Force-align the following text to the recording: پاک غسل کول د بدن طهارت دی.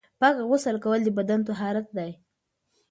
پاک 0.19 0.35
غسل 0.49 0.75
کول 0.83 0.99
د 1.03 1.07
بدن 1.17 1.39
طهارت 1.47 1.87
دی. 1.97 2.11